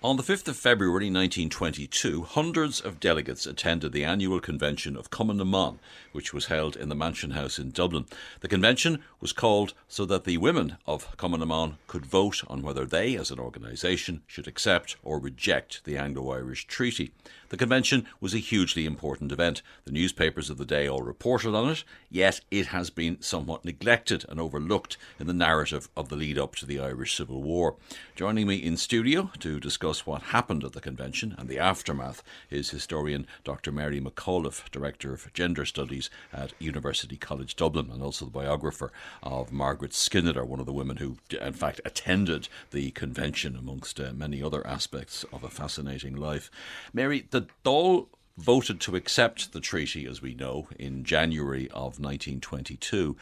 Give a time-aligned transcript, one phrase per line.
[0.00, 5.38] On the 5th of February 1922, hundreds of delegates attended the annual convention of Cumann
[5.38, 5.72] na
[6.12, 8.06] which was held in the Mansion House in Dublin.
[8.38, 12.84] The convention was called so that the women of Cumann na could vote on whether
[12.84, 17.10] they, as an organisation, should accept or reject the Anglo Irish Treaty.
[17.48, 19.62] The convention was a hugely important event.
[19.84, 24.24] The newspapers of the day all reported on it, yet it has been somewhat neglected
[24.28, 27.74] and overlooked in the narrative of the lead up to the Irish Civil War.
[28.14, 32.22] Joining me in studio to discuss discuss what happened at the convention and the aftermath
[32.50, 33.72] is historian Dr.
[33.72, 38.92] Mary McAuliffe, Director of Gender Studies at University College Dublin, and also the biographer
[39.22, 44.12] of Margaret Skinnider, one of the women who, in fact, attended the convention amongst uh,
[44.14, 46.50] many other aspects of a fascinating life.
[46.92, 53.16] Mary, the Dáil voted to accept the treaty, as we know, in January of 1922.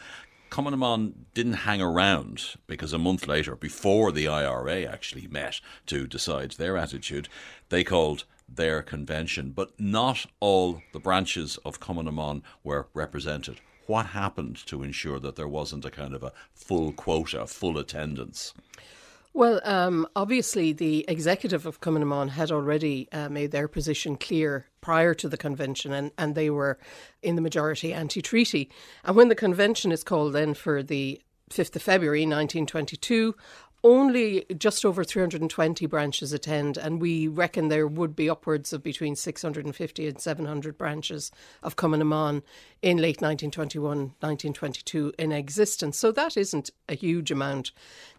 [0.49, 6.51] Cumann didn't hang around because a month later, before the IRA actually met to decide
[6.51, 7.29] their attitude,
[7.69, 9.51] they called their convention.
[9.51, 13.59] But not all the branches of Cumann were represented.
[13.85, 18.53] What happened to ensure that there wasn't a kind of a full quota, full attendance?
[19.37, 24.17] Well, um, obviously, the executive of Cumann na mBan had already uh, made their position
[24.17, 26.79] clear prior to the convention, and, and they were
[27.21, 28.71] in the majority anti treaty.
[29.03, 31.21] And when the convention is called then for the
[31.51, 33.35] 5th of February 1922,
[33.83, 39.15] only just over 320 branches attend, and we reckon there would be upwards of between
[39.15, 42.43] 650 and 700 branches of Cumann na mBan
[42.81, 45.97] in late 1921, 1922 in existence.
[45.97, 47.71] So that isn't a huge amount.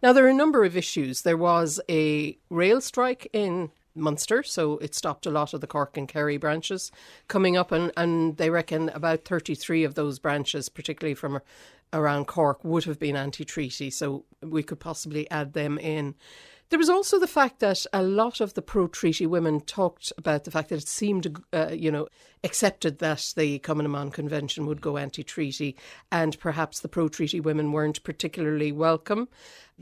[0.03, 1.23] Now, there are a number of issues.
[1.23, 5.97] There was a rail strike in Munster, so it stopped a lot of the Cork
[5.97, 6.91] and Kerry branches
[7.27, 11.41] coming up, and, and they reckon about 33 of those branches, particularly from
[11.93, 16.15] around Cork would have been anti treaty, so we could possibly add them in.
[16.71, 20.45] There was also the fact that a lot of the pro treaty women talked about
[20.45, 22.09] the fact that it seemed, uh, you know,
[22.45, 25.77] accepted that the Cumann na mBan Convention would go anti treaty,
[26.13, 29.29] and perhaps the pro treaty women weren't particularly welcome.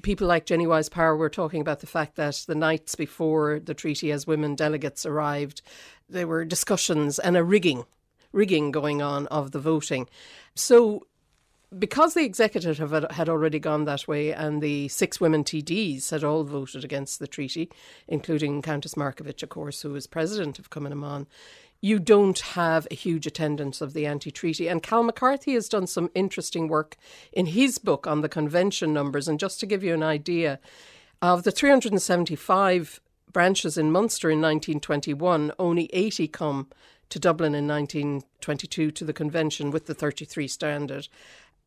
[0.03, 3.75] People like Jennie Wyse Power were talking about the fact that the nights before the
[3.75, 5.63] treaty, as women delegates arrived,
[6.09, 7.85] there were discussions and a rigging
[8.33, 10.09] rigging going on of the voting.
[10.55, 11.07] So
[11.77, 12.79] because the executive
[13.11, 17.27] had already gone that way and the six women TDs had all voted against the
[17.27, 17.71] treaty,
[18.07, 21.27] including Countess Markievicz, of course, who was president of Cumann na mBan,
[21.81, 24.69] you don't have a huge attendance of the anti treaty.
[24.69, 26.97] And Cal McCarthy has done some interesting work
[27.33, 29.29] in his book on the convention numbers.
[29.29, 30.59] And just to give you an idea,
[31.23, 33.01] of the 375
[33.33, 36.69] branches in Munster in 1921, only 80 come
[37.09, 41.09] to Dublin in 1922 to the convention with the 33 standard.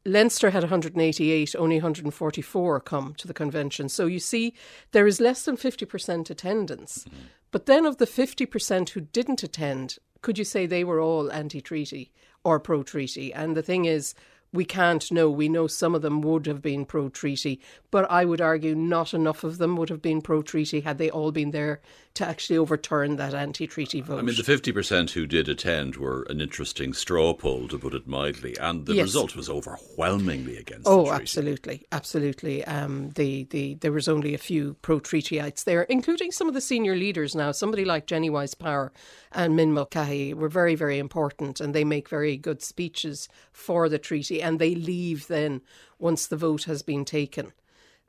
[0.06, 3.90] Leinster had 188, only 144 come to the convention.
[3.90, 4.54] So you see,
[4.92, 7.06] there is less than 50% attendance.
[7.06, 7.20] Mm-hmm.
[7.52, 11.62] But then of the 50% who didn't attend, could you say they were all anti
[11.62, 12.12] treaty
[12.44, 13.34] or pro treaty?
[13.34, 14.14] And the thing is,
[14.52, 15.30] we can't know.
[15.30, 17.60] We know some of them would have been pro treaty,
[17.92, 21.10] but I would argue not enough of them would have been pro treaty had they
[21.10, 21.82] all been there
[22.16, 24.20] to actually overturn that anti treaty vote.
[24.20, 28.08] I mean, the 50% who did attend were an interesting straw poll, to put it
[28.08, 29.04] mildly, and the yes.
[29.04, 31.86] result was overwhelmingly against Oh, absolutely.
[31.92, 32.66] Absolutely.
[32.66, 36.62] Um, the, the, there was only a few pro treatyites there, including some of the
[36.62, 37.52] senior leaders now.
[37.52, 38.92] Somebody like Jenny Wyse Power
[39.32, 44.00] and Min Mulcahy were very, very important, and they make very good speeches for the
[44.00, 45.62] treaty, and they leave then
[45.98, 47.54] once the vote has been taken.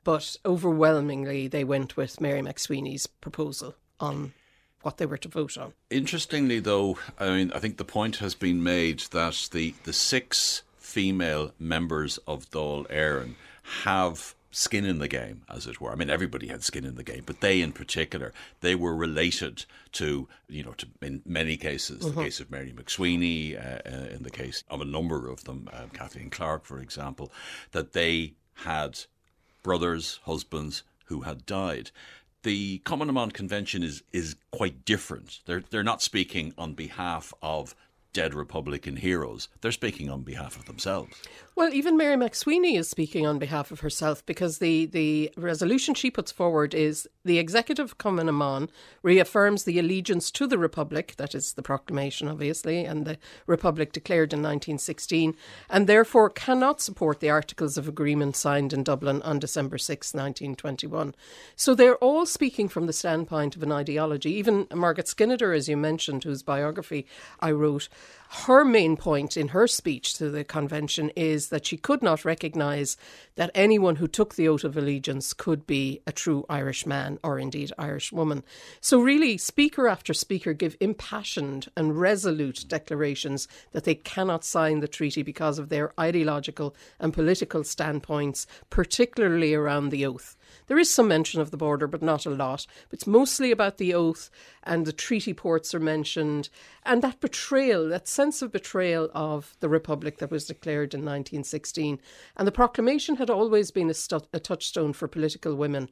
[0.03, 4.33] But overwhelmingly, they went with Mary MacSwiney's proposal on
[4.81, 5.73] what they were to vote on.
[5.89, 10.63] Interestingly, though, I mean, I think the point has been made that the, the six
[10.77, 13.35] female members of Dáil Éireann
[13.83, 15.91] have skin in the game, as it were.
[15.91, 19.65] I mean, everybody had skin in the game, but they in particular, they were related
[19.93, 22.17] to, you know, to, in many cases, mm-hmm.
[22.17, 25.69] the case of Mary MacSwiney, uh, uh, in the case of a number of them,
[25.71, 27.31] uh, Kathleen Clarke, for example,
[27.71, 28.33] that they
[28.65, 28.99] had
[29.63, 31.91] brothers, husbands who had died
[32.43, 35.41] the Cumann mBan Convention is is quite different.
[35.45, 37.75] They're they're not speaking on behalf of
[38.13, 39.47] dead Republican heroes.
[39.61, 41.21] They're speaking on behalf of themselves.
[41.55, 46.09] Well, even Mary MacSwiney is speaking on behalf of herself because the, the resolution she
[46.09, 48.65] puts forward is the executive na
[49.03, 53.17] reaffirms the allegiance to the Republic, that is the proclamation, obviously, and the
[53.47, 55.35] Republic declared in 1916,
[55.69, 61.13] and therefore cannot support the Articles of Agreement signed in Dublin on December 6, 1921.
[61.55, 64.31] So they're all speaking from the standpoint of an ideology.
[64.31, 67.05] Even Margaret Skinnider, as you mentioned, whose biography
[67.39, 67.89] I wrote,
[68.45, 72.95] her main point in her speech to the convention is that she could not recognise
[73.35, 77.37] that anyone who took the oath of allegiance could be a true Irish man or
[77.37, 78.43] indeed Irish woman.
[78.79, 84.87] So, really, speaker after speaker give impassioned and resolute declarations that they cannot sign the
[84.87, 90.37] treaty because of their ideological and political standpoints, particularly around the oath.
[90.67, 92.65] There is some mention of the border, but not a lot.
[92.91, 94.29] It's mostly about the oath,
[94.63, 96.49] and the treaty ports are mentioned,
[96.85, 101.99] and that betrayal, that sense of betrayal of the Republic that was declared in 1916.
[102.37, 105.89] And the proclamation had always been a, stu- a touchstone for political women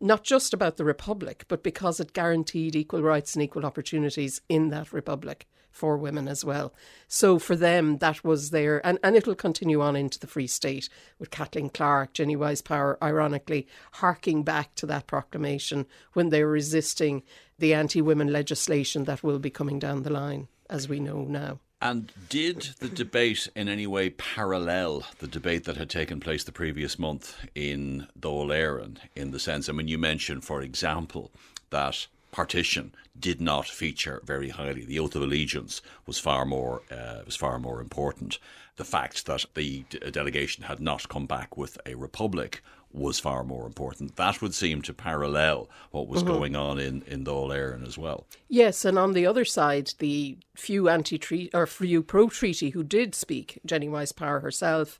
[0.00, 4.70] not just about the Republic, but because it guaranteed equal rights and equal opportunities in
[4.70, 6.74] that Republic for women as well.
[7.06, 10.88] So for them, that was there, and, and it'll continue on into the Free State
[11.18, 16.50] with Kathleen Clarke, Jennie Wyse Power, ironically, harking back to that proclamation when they were
[16.50, 17.22] resisting
[17.58, 21.60] the anti women legislation that will be coming down the line, as we know now.
[21.82, 26.52] And did the debate in any way parallel the debate that had taken place the
[26.52, 31.30] previous month in Éireann, in the sense, I mean, you mentioned, for example,
[31.70, 34.84] that partition did not feature very highly.
[34.84, 38.38] The oath of allegiance was far more uh, was far more important.
[38.76, 42.62] The fact that the d- delegation had not come back with a republic
[42.92, 44.16] was far more important.
[44.16, 46.32] That would seem to parallel what was mm-hmm.
[46.32, 48.26] going on in in Dáil Éireann as well.
[48.48, 53.60] Yes, and on the other side, the few anti-treaty or few pro-treaty who did speak,
[53.64, 54.98] Jenny Wyse Power herself,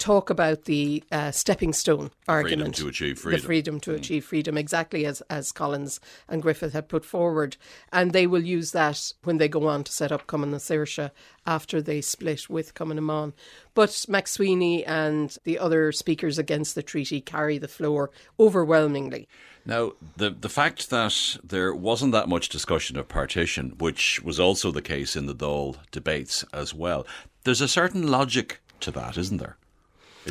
[0.00, 2.76] talk about the uh, stepping stone argument.
[2.76, 3.40] Freedom to achieve freedom.
[3.40, 3.96] The freedom to mm.
[3.96, 7.56] achieve freedom, exactly as, as Collins and Griffith had put forward.
[7.92, 11.10] And they will use that when they go on to set up Cumann na Saoirse
[11.46, 13.32] after they split with Cumann na mBan.
[13.74, 19.28] But MacSwiney and the other speakers against the treaty carry the floor overwhelmingly.
[19.66, 24.70] Now, the the fact that there wasn't that much discussion of partition, which was also
[24.70, 27.06] the case in the Dáil debates as well,
[27.44, 29.56] there's a certain logic to that, isn't there?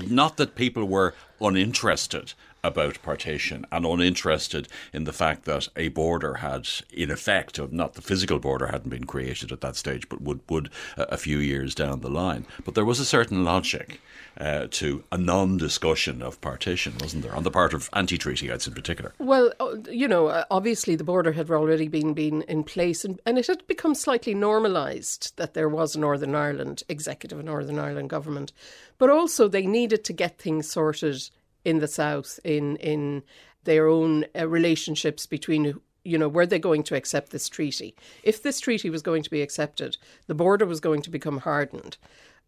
[0.07, 2.33] Not that people were uninterested
[2.63, 7.93] about partition and uninterested in the fact that a border had, in effect, of not
[7.93, 11.75] the physical border hadn't been created at that stage, but would would a few years
[11.75, 12.45] down the line.
[12.65, 14.01] But there was a certain logic
[14.39, 19.13] uh, to a non-discussion of partition, wasn't there, on the part of anti-treatyites in particular?
[19.19, 23.19] Well, uh, you know, uh, obviously the border had already been been in place, and,
[23.25, 27.79] and it had become slightly normalised that there was a Northern Ireland executive, a Northern
[27.79, 28.53] Ireland government,
[28.97, 31.29] but also they needed to get things sorted
[31.65, 33.23] in the south in in
[33.63, 37.95] their own uh, relationships between you know were they going to accept this treaty.
[38.23, 39.97] If this treaty was going to be accepted
[40.27, 41.97] the border was going to become hardened.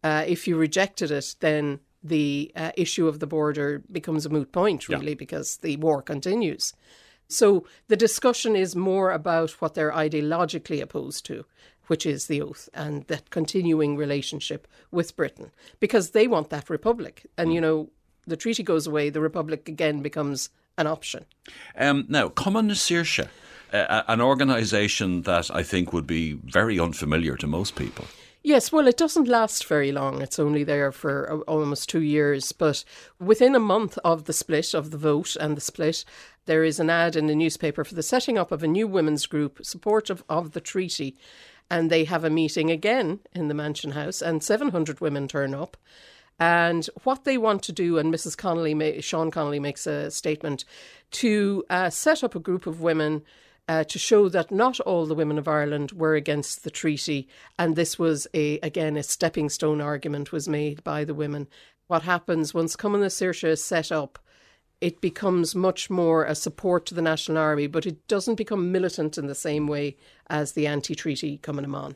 [0.04, 4.50] Uh, if you rejected it then the uh, issue of the border becomes a moot
[4.50, 5.14] point really yeah.
[5.14, 6.72] because the war continues.
[7.28, 11.44] So the discussion is more about what they're ideologically opposed to
[11.86, 15.50] which is the oath and that continuing relationship with Britain
[15.80, 17.26] because they want that republic.
[17.36, 17.90] And you know
[18.26, 21.24] the treaty goes away, the republic again becomes an option.
[21.76, 23.24] Um, now, Cumann na
[23.72, 28.06] uh, an organisation that I think would be very unfamiliar to most people.
[28.44, 30.20] Yes, well, it doesn't last very long.
[30.20, 32.50] It's only there for almost two years.
[32.50, 32.84] But
[33.20, 36.04] within a month of the split, of the vote and the split,
[36.46, 39.26] there is an ad in the newspaper for the setting up of a new women's
[39.26, 41.16] group supportive of the treaty.
[41.70, 45.76] And they have a meeting again in the Mansion House, and 700 women turn up.
[46.38, 48.36] And what they want to do, and Mrs.
[48.36, 50.64] Connolly, Sean Connolly makes a statement
[51.12, 53.22] to uh, set up a group of women
[53.68, 57.28] uh, to show that not all the women of Ireland were against the treaty,
[57.58, 61.48] and this was a again a stepping stone argument was made by the women.
[61.86, 64.18] What happens once Cumann na Saoirse is set up?
[64.80, 69.16] It becomes much more a support to the National Army, but it doesn't become militant
[69.16, 69.96] in the same way
[70.28, 71.94] as the anti-treaty Cumann na mBan.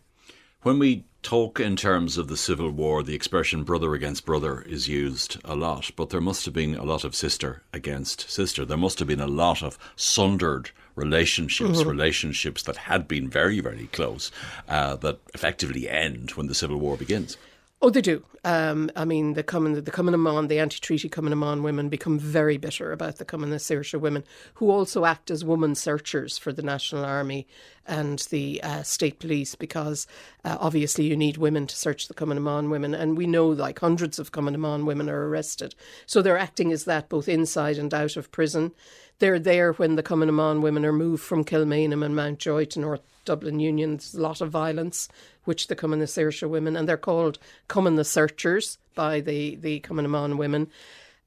[0.67, 4.89] When we talk in terms of the Civil War, the expression brother against brother is
[4.89, 8.65] used a lot, but there must have been a lot of sister against sister.
[8.65, 11.89] There must have been a lot of sundered relationships, mm-hmm.
[11.89, 14.33] relationships that had been very, very close,
[14.69, 17.37] uh, that effectively end when the Civil War begins.
[17.81, 18.25] Oh, they do.
[18.47, 22.59] Um, I mean, the Cumann, the Cumann mBan, the anti-treaty Cumann mBan women become very
[22.59, 24.23] bitter about the Cumann na Saoirse women,
[24.55, 27.49] who also act as woman searchers for the National Army
[27.89, 30.07] and the uh, state police, because
[30.45, 33.81] uh, obviously you need women to search the Cumann mBan women, and we know like
[33.81, 35.75] hundreds of Cumann mBan women are arrested,
[36.07, 38.71] so they're acting as that both inside and out of prison.
[39.19, 43.01] They're there when the Cumann mBan women are moved from Kilmainham and Mountjoy to North
[43.25, 43.97] Dublin Union.
[43.97, 45.09] There's a lot of violence
[45.45, 47.39] which the Cumann na Saoirse women, and they're called
[47.69, 48.03] Cumann na
[48.37, 50.69] Searchers by the, the Cumann women.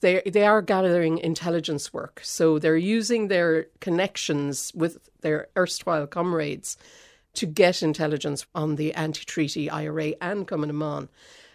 [0.02, 2.22] They, they are gathering intelligence work.
[2.24, 6.78] So they're using their connections with their erstwhile comrades
[7.34, 11.10] to get intelligence on the anti treaty IRA and Cumann.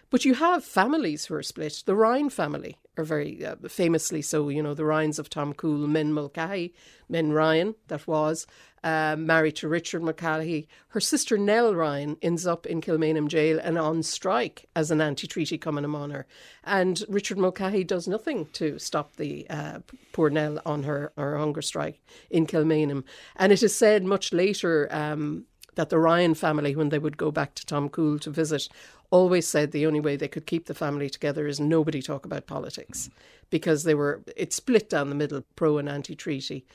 [0.09, 1.83] But you have families who are split.
[1.85, 6.13] The Ryan family are very uh, famously so, you know, the Ryans of Tomcoole, Min
[6.13, 6.73] Mulcahy,
[7.09, 8.47] Min Ryan, that was,
[8.85, 10.67] uh, married to Richard Mulcahy.
[10.89, 15.27] Her sister Nell Ryan ends up in Kilmainham jail and on strike as an anti
[15.27, 16.23] treaty na mBan.
[16.63, 19.79] And Richard Mulcahy does nothing to stop the uh,
[20.13, 21.99] poor Nell on her, her hunger strike
[22.29, 23.03] in Kilmainham.
[23.35, 24.87] And it is said much later.
[24.91, 28.69] Um, that the Ryan family, when they would go back to Tomcoole to visit,
[29.11, 32.47] always said the only way they could keep the family together is nobody talk about
[32.47, 33.09] politics
[33.49, 36.65] because they were it split down the middle, pro and anti treaty.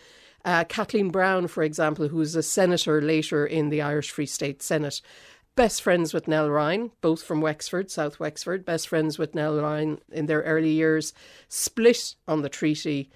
[0.44, 4.62] Uh, Kathleen Browne, for example, who was a senator later in the Irish Free State
[4.62, 5.02] Senate,
[5.54, 9.98] best friends with Nell Ryan, both from Wexford, South Wexford, best friends with Nell Ryan
[10.10, 11.12] in their early years,
[11.48, 13.10] split on the treaty.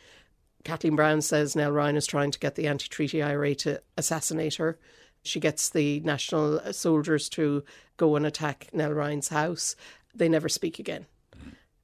[0.65, 4.57] Kathleen Browne says Nell Ryan is trying to get the anti treaty IRA to assassinate
[4.57, 4.79] her.
[5.25, 7.65] She gets the national soldiers to
[7.97, 9.75] go and attack Nell Ryan's house.
[10.15, 11.07] They never speak again.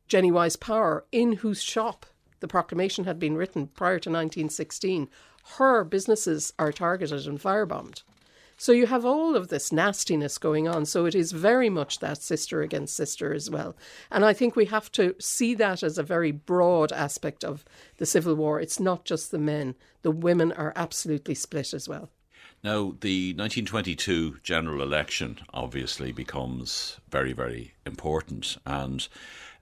[0.07, 2.07] Jennie Wyse Power, in whose shop
[2.41, 5.09] the proclamation had been written prior to 1916,
[5.57, 8.03] her businesses are targeted and firebombed.
[8.61, 10.85] So you have all of this nastiness going on.
[10.85, 13.75] So it is very much that sister against sister as well.
[14.11, 17.65] And I think we have to see that as a very broad aspect of
[17.97, 18.61] the Civil War.
[18.61, 22.11] It's not just the men, the women are absolutely split as well.
[22.63, 29.09] Now, the 1922 general election obviously becomes very, very important and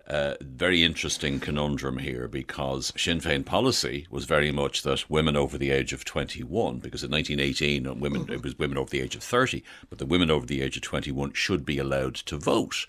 [0.08, 5.58] a very interesting conundrum here because Sinn Féin policy was very much that women over
[5.58, 9.14] the age of 21, because in 1918 uh, women it was women over the age
[9.14, 12.86] of 30, but the women over the age of 21 should be allowed to vote.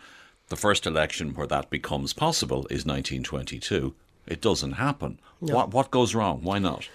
[0.48, 3.94] The first election where that becomes possible is 1922.
[4.26, 5.20] It doesn't happen.
[5.42, 5.56] No.
[5.56, 6.42] What what goes wrong?
[6.42, 6.88] Why not?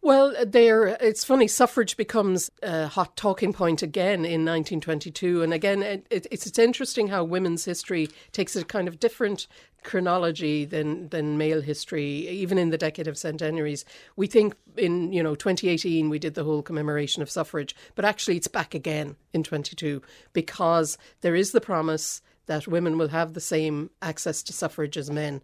[0.00, 0.86] Well, there.
[0.86, 1.48] It's funny.
[1.48, 6.58] Suffrage becomes a hot talking point again in 1922, and again, it, it, it's it's
[6.58, 9.48] interesting how women's history takes a kind of different
[9.82, 12.28] chronology than than male history.
[12.28, 16.44] Even in the decade of centenaries, we think in you know 2018 we did the
[16.44, 20.00] whole commemoration of suffrage, but actually it's back again in 22
[20.32, 25.10] because there is the promise that women will have the same access to suffrage as
[25.10, 25.42] men,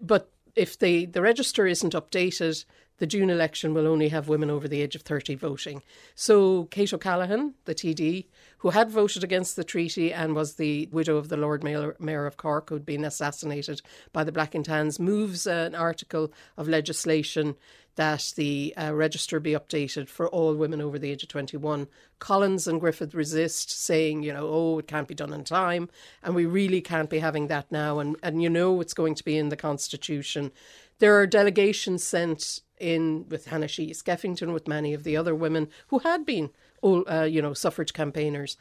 [0.00, 2.64] but if the, the register isn't updated,
[3.00, 5.82] the June election will only have women over the age of 30 voting.
[6.14, 8.26] So Kate O'Callaghan, the TD,
[8.58, 12.26] who had voted against the treaty and was the widow of the Lord Mayor, Mayor
[12.26, 13.80] of Cork who'd been assassinated
[14.12, 17.56] by the Black and Tans, moves an article of legislation
[17.96, 21.88] that the uh, register be updated for all women over the age of 21.
[22.18, 25.88] Collins and Griffith resist, saying, you know, oh, it can't be done in time,
[26.22, 27.98] and we really can't be having that now.
[27.98, 30.52] And, and you know, it's going to be in the Constitution.
[30.98, 35.68] There are delegations sent in with Hannah Sheehy Skeffington, with many of the other women
[35.88, 36.50] who had been,
[36.82, 38.56] uh, you know, suffrage campaigners.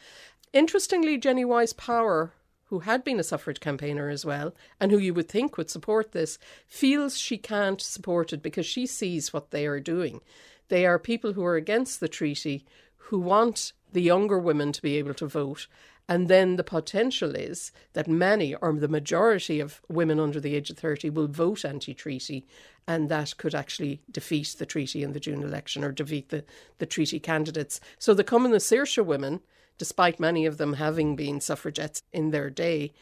[0.53, 2.33] Interestingly, Jennie Wyse Power,
[2.65, 6.11] who had been a suffrage campaigner as well, and who you would think would support
[6.11, 10.21] this, feels she can't support it because she sees what they are doing.
[10.67, 12.65] They are people who are against the treaty,
[12.97, 15.67] who want the younger women to be able to vote.
[16.09, 20.69] And then the potential is that many or the majority of women under the age
[20.69, 22.45] of 30 will vote anti treaty,
[22.85, 26.43] and that could actually defeat the treaty in the June election or defeat the,
[26.79, 27.79] the treaty candidates.
[27.97, 29.39] So the Cumann na women
[29.79, 32.93] despite many of them having been suffragettes in their day,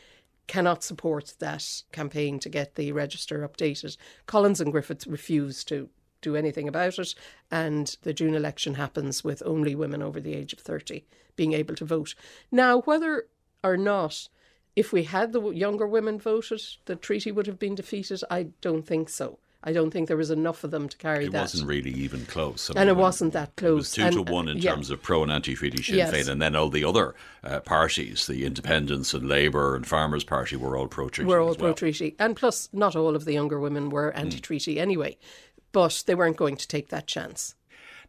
[0.47, 3.97] cannot support that campaign to get the register updated.
[4.27, 5.89] Collins and Griffiths refused to
[6.21, 7.15] do anything about it,
[7.51, 11.05] and the June election happens with only women over the age of 30
[11.36, 12.15] being able to vote.
[12.51, 13.27] Now, whether
[13.63, 14.27] or not
[14.75, 18.86] if we had the younger women voted, the treaty would have been defeated, I don't
[18.86, 19.39] think so.
[19.63, 21.38] I don't think there was enough of them to carry it that.
[21.38, 22.69] It wasn't really even close.
[22.69, 23.71] I and mean, it wasn't that close.
[23.71, 26.13] It was two and, to one in terms of pro and anti treaty Sinn yes.
[26.13, 30.55] Féin, and then all the other uh, parties, the Independents and Labour and Farmers Party,
[30.55, 31.27] were all pro treaty.
[31.27, 34.75] Were all pro treaty, and plus, not all of the younger women were anti treaty
[34.75, 34.81] mm.
[34.81, 35.17] anyway,
[35.71, 37.55] but they weren't going to take that chance.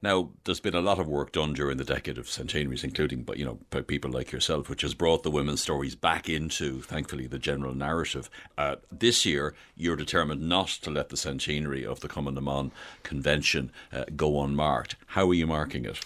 [0.01, 3.37] Now, there's been a lot of work done during the decade of centenaries, including, but
[3.37, 7.27] you know, by people like yourself, which has brought the women's stories back into, thankfully,
[7.27, 8.31] the general narrative.
[8.57, 12.69] Uh, this year, you're determined not to let the centenary of the Cumann na
[13.03, 14.95] Convention uh, go unmarked.
[15.09, 15.99] How are you marking it?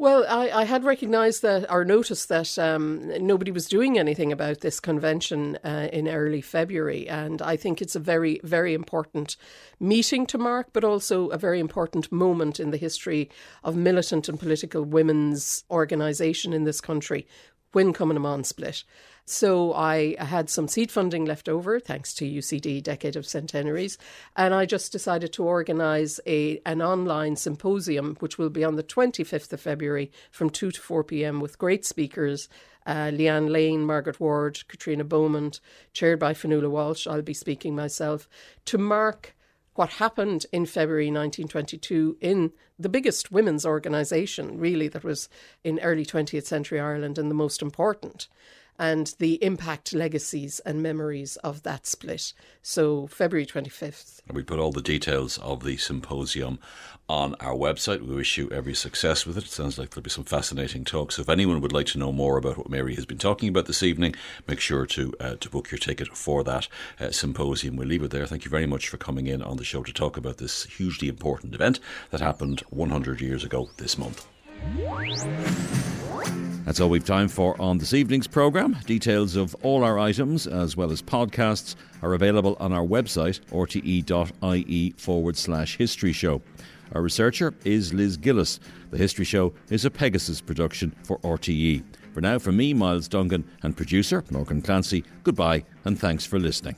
[0.00, 4.60] Well, I, I, had recognised that or noticed that um, nobody was doing anything about
[4.60, 9.36] this convention uh, in early February, and I think it's a very, very important
[9.80, 13.28] meeting to mark, but also a very important moment in the history
[13.64, 17.26] of militant and political women's organisation in this country.
[17.72, 18.84] when Cumann split.
[19.30, 23.98] So I had some seed funding left over, thanks to UCD Decade of Centenaries,
[24.34, 28.82] and I just decided to organise a an online symposium, which will be on the
[28.82, 31.40] 25th of February from 2 to 4 p.m.
[31.40, 32.48] with great speakers.
[32.86, 35.60] Uh, Leeann Lane, Margaret Ward, Caitriona Beaumont,
[35.92, 37.06] chaired by Fionnuala Walsh.
[37.06, 38.30] I'll be speaking myself
[38.64, 39.36] to mark
[39.74, 45.28] what happened in February 1922 in the biggest women's organisation, really, that was
[45.62, 48.26] in early 20th century Ireland and the most important
[48.78, 52.32] and the impact, legacies, and memories of that split.
[52.62, 54.20] So, February 25th.
[54.32, 56.58] We put all the details of the symposium
[57.08, 58.06] on our website.
[58.06, 59.44] We wish you every success with it.
[59.44, 59.50] it.
[59.50, 61.16] Sounds like there'll be some fascinating talks.
[61.16, 63.66] So if anyone would like to know more about what Mary has been talking about
[63.66, 64.14] this evening,
[64.46, 66.68] make sure to uh, to book your ticket for that
[67.00, 67.76] uh, symposium.
[67.76, 68.26] We'll leave it there.
[68.26, 71.08] Thank you very much for coming in on the show to talk about this hugely
[71.08, 71.80] important event
[72.10, 74.26] that happened 100 years ago this month.
[76.68, 78.76] That's all we've time for on this evening's programme.
[78.84, 84.90] Details of all our items, as well as podcasts, are available on our website, rte.ie
[84.98, 86.42] forward slash history show.
[86.92, 88.60] Our researcher is Liz Gillis.
[88.90, 91.84] The History Show is a Pegasus production for RTE.
[92.12, 96.76] For now, from me, Myles Dungan, and producer Morgan Clancy, goodbye and thanks for listening.